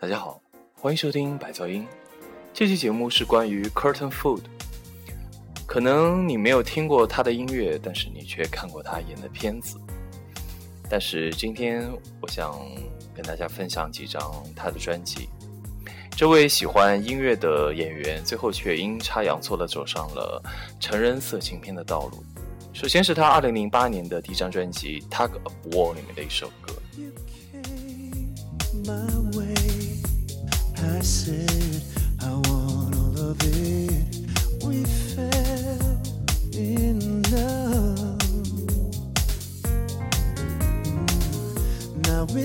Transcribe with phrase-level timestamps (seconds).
[0.00, 0.40] 大家好，
[0.72, 1.86] 欢迎收听百噪音。
[2.54, 4.40] 这期节目是关于 Curtain Food。
[5.66, 9.76] 可能你没有听过他的音乐，但是你却看过他演的片子。
[10.88, 11.86] 但是今天
[12.22, 12.58] 我想
[13.14, 14.22] 跟大家分享几张
[14.56, 15.28] 他的专辑。
[16.16, 20.42] 这位喜欢音乐的演员，最后却阴差阳错的走上了
[20.80, 22.24] 成人色情片的道路。
[22.72, 26.72] 首先是他二零零八年的第一张专辑《Tug of War》里面的一首歌。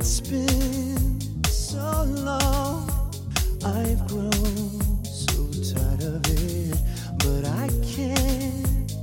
[0.00, 2.88] It's been so long,
[3.64, 6.78] I've grown so tired of it,
[7.18, 8.94] but I can't,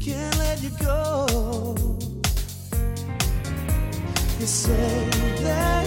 [0.00, 1.74] can't let you go.
[4.38, 5.08] You say
[5.42, 5.81] that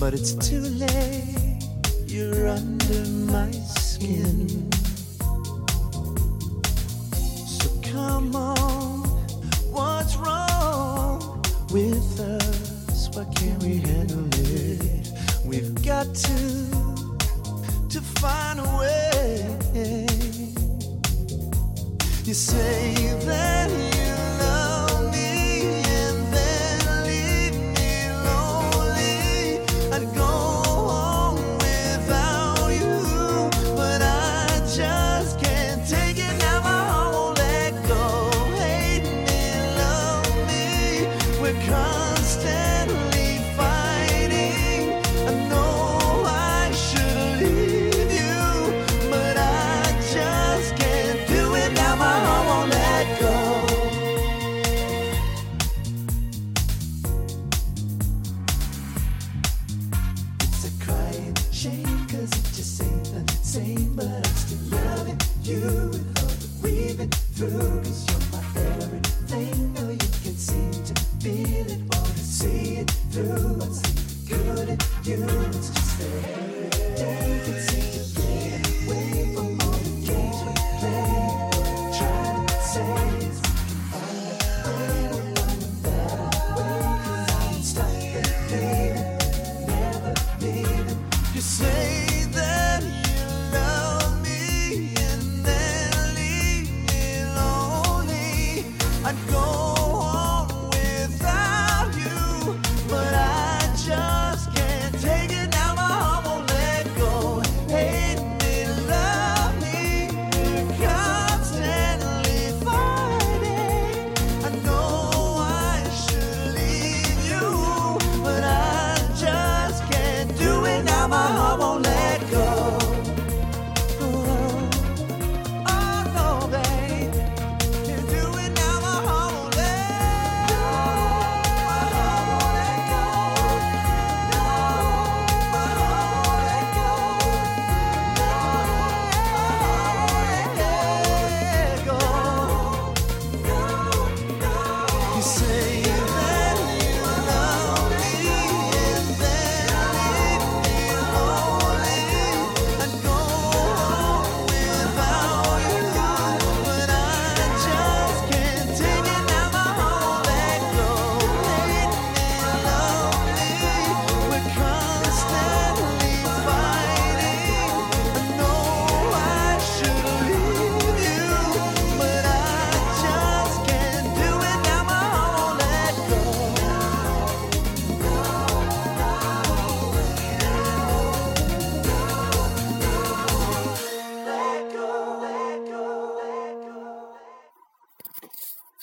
[0.00, 1.58] But it's too late.
[2.06, 4.70] You're under my skin.
[7.46, 9.08] So come on,
[9.72, 13.08] what's wrong with us?
[13.12, 15.12] Why can't we handle it?
[15.44, 16.38] We've got to
[17.88, 20.06] to find a way.
[22.24, 23.97] You say that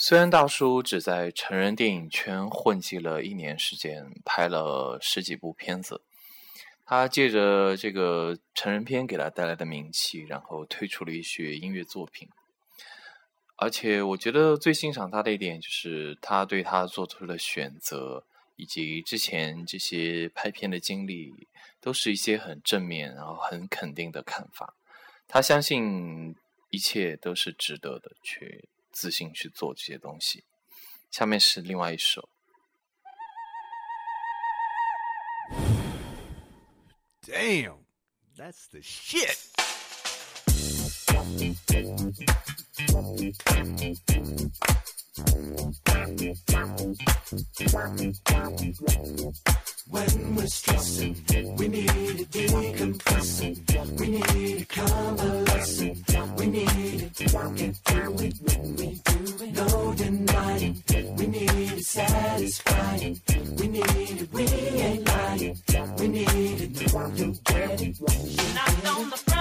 [0.08, 6.00] 虽然大叔只在成人电影圈混迹了一年时间，拍了十几部片子，
[6.86, 12.30] 他借着这个成人片给他带来的名气，然后推出了一些音乐作品。
[13.56, 18.24] 而且我觉得最欣赏他的一点就是他对他做出的选择，
[18.58, 21.48] 以及之前这些拍片的经历，
[21.82, 24.76] 都是一些很正面，然后很肯定的看法。
[25.28, 26.36] 他相信
[26.70, 30.46] 一切都是值得的，去自信去做这些东西。
[31.12, 32.30] 下面是另外一首。
[37.22, 37.86] Damn,
[38.38, 39.36] that's the shit.
[45.18, 45.28] When
[50.36, 51.16] we're stressing,
[51.56, 53.98] we need a decompressing.
[53.98, 56.04] We need a convalescing.
[56.38, 57.16] We need it.
[57.16, 59.54] Get through it when we do it.
[59.54, 60.84] No denying.
[61.16, 63.22] We need it satisfying.
[63.58, 64.34] We need it.
[64.34, 65.58] We ain't lying.
[65.98, 66.82] We need it.
[67.18, 68.02] You get it.
[68.54, 69.35] knocked on the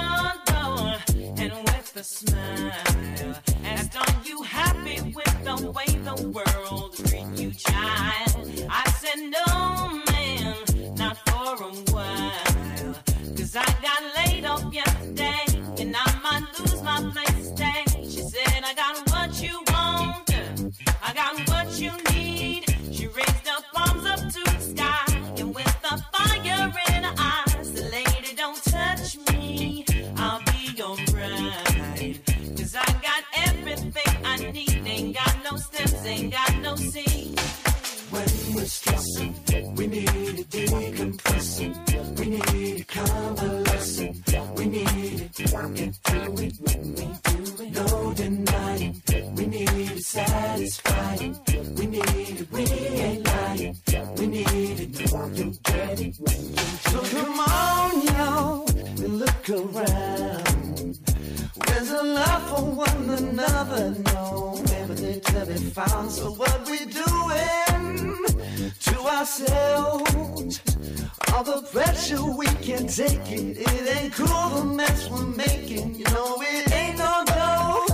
[42.27, 43.64] need a convalescing.
[71.75, 73.59] Pressure we can take it.
[73.59, 75.97] It ain't cool the mess we're making.
[75.97, 77.85] You know it ain't no go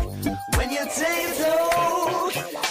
[0.56, 2.29] when you take it slow.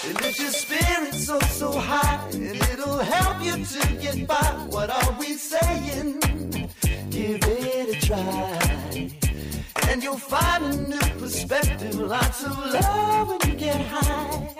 [0.08, 4.50] It lifts your spirits so so high, and it'll help you to get by.
[4.70, 6.20] What are we saying?
[7.10, 8.70] Give it a try
[9.90, 11.96] and you'll find a new perspective.
[11.96, 14.56] Lots of love when you get high.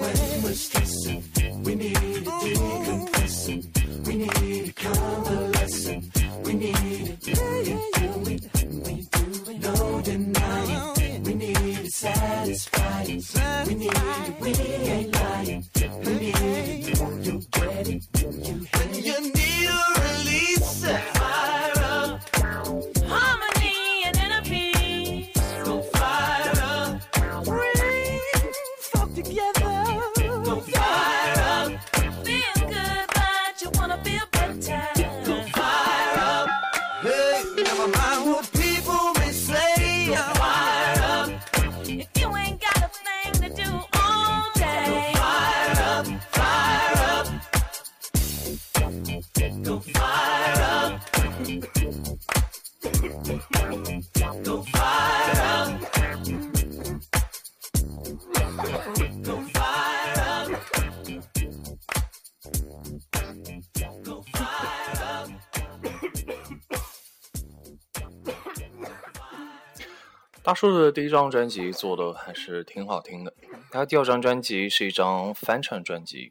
[0.00, 1.22] When we're stressing,
[1.62, 3.62] we need a decompressing.
[4.06, 7.20] We need a We need it.
[7.20, 8.42] Get through it.
[8.84, 9.60] We do it.
[9.62, 11.22] No denying.
[11.24, 13.22] We need it satisfying.
[13.66, 14.40] We need it.
[14.40, 15.64] We ain't lying.
[16.04, 16.61] We need it.
[70.62, 73.34] 大叔的第一张专辑做的还是挺好听的。
[73.72, 76.30] 他第二张专辑是一张翻唱专辑，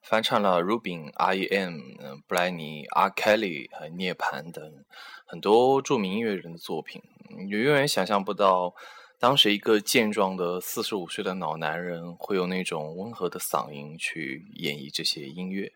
[0.00, 1.80] 翻唱了 Rubin、R.E.M、
[2.28, 3.10] 布莱尼、R.
[3.10, 4.84] Kelly 和涅槃等
[5.26, 7.02] 很多著名音乐人的作品。
[7.36, 8.74] 你永远想象不到，
[9.18, 15.72] 当时一个健壮的四十五岁的老男人会用那种温和的嗓音去演绎这些音乐。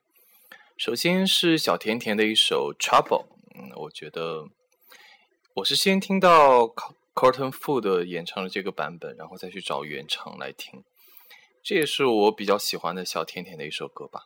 [0.77, 3.25] 首先是小甜甜的一首《Trouble》，
[3.57, 4.47] 嗯，我觉得
[5.55, 6.69] 我是先听到
[7.19, 10.85] Cotton Food 演唱的这个版本，然后再去找原唱来听。
[11.65, 14.23] 这也是我比较喜欢的小甜甜的一首歌吧。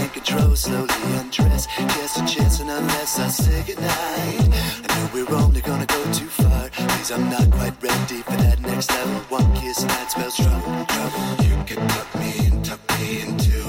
[0.00, 1.66] I control slowly undress.
[1.96, 4.48] Just a chance, and unless I say goodnight,
[4.82, 6.68] I know we're only gonna go too far.
[6.70, 9.20] Cause I'm not quite ready for that next level.
[9.28, 11.44] One kiss and that spells trouble, trouble.
[11.44, 13.61] You can tuck me in, tuck me into.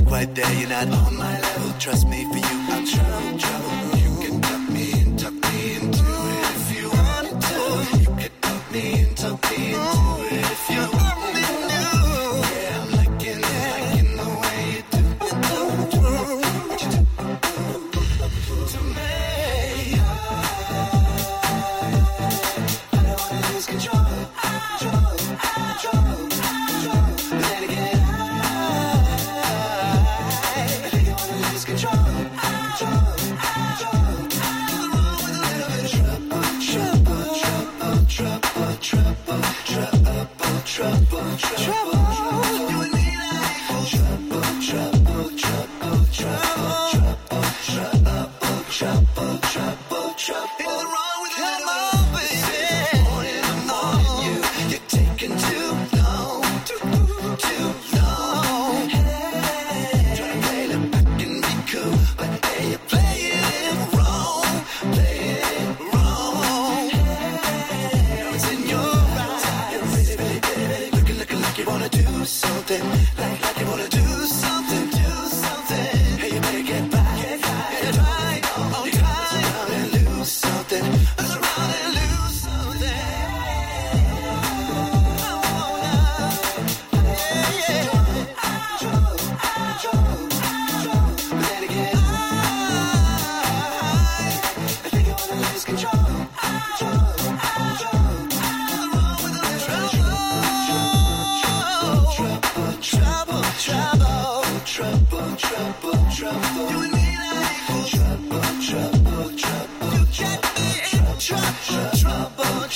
[0.00, 1.72] not quite there, you're not on my level.
[1.78, 3.45] Trust me, for you, I'm sure.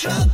[0.00, 0.29] trouble.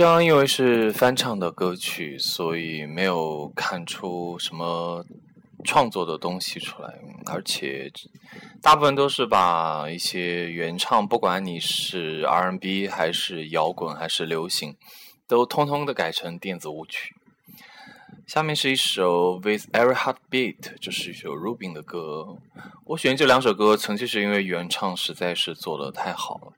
[0.00, 5.04] 这因为是翻唱的歌曲，所以没有看出什么
[5.62, 6.94] 创作的东西出来。
[7.26, 7.92] 而且
[8.62, 14.74] 大部分都是把一些原唱，不管你是 R&B 还是摇滚还是流行，
[15.28, 17.14] 都通通的改成电子舞曲。
[18.26, 22.38] 下面是一首《With Every Heart Beat》，就是一首 Rubi 的歌。
[22.86, 26.52] 我选这两首歌纯粹是因为原唱实在是做的太好了。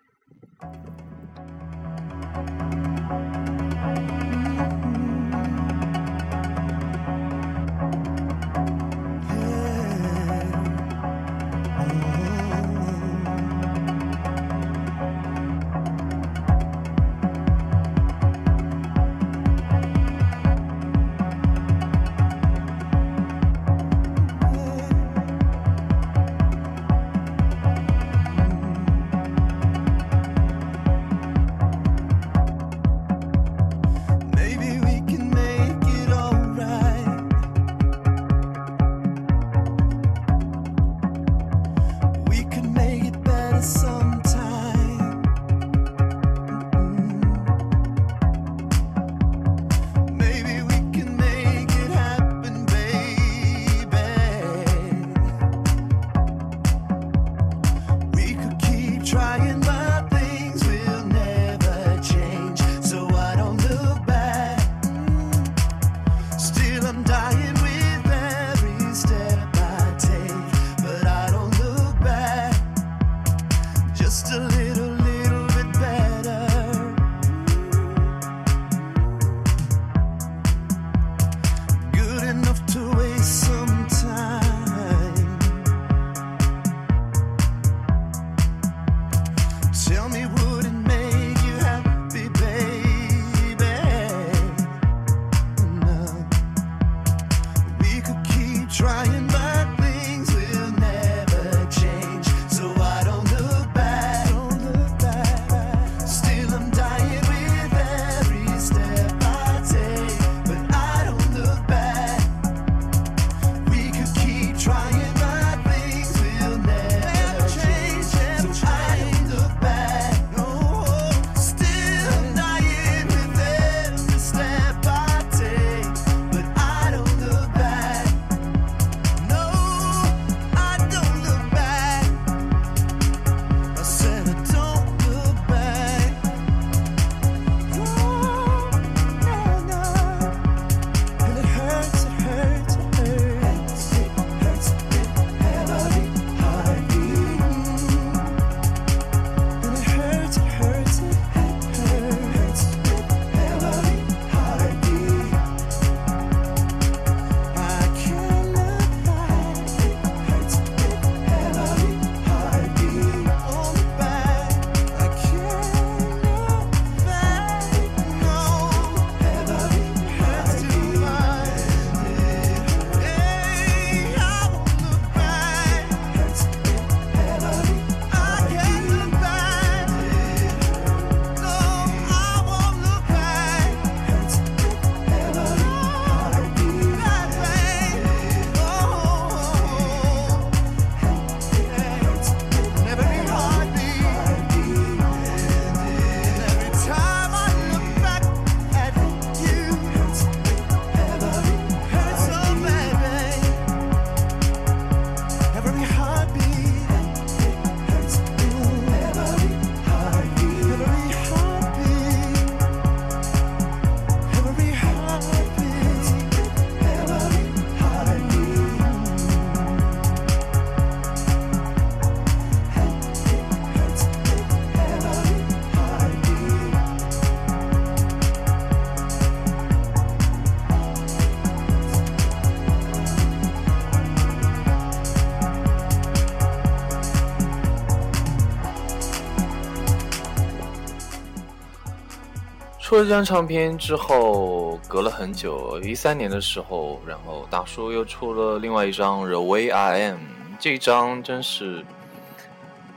[242.93, 250.17] 出了这张唱片之后，隔了很久，一三年的时候，然后大叔又出了另外一张《The Way I Am》，
[250.59, 251.83] 这张真是，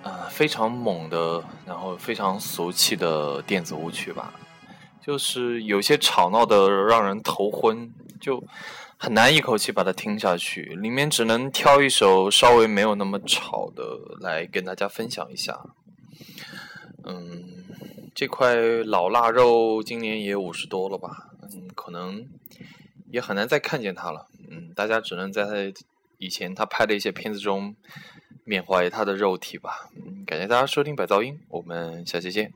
[0.03, 4.33] 呃，非常猛的，然后非常俗气的电子舞曲吧，
[5.01, 8.43] 就是有些吵闹的让人头昏，就
[8.97, 10.77] 很难一口气把它听下去。
[10.81, 13.81] 里面只能挑一首稍微没有那么吵的
[14.19, 15.57] 来跟大家分享一下。
[17.05, 17.63] 嗯，
[18.15, 21.31] 这块老腊肉今年也五十多了吧？
[21.41, 22.25] 嗯，可能
[23.11, 24.27] 也很难再看见它了。
[24.49, 25.51] 嗯，大家只能在他
[26.17, 27.75] 以前他拍的一些片子中
[28.45, 29.89] 缅怀他的肉体吧。
[29.97, 32.53] 嗯，感谢大家收听百噪音，我们下期见。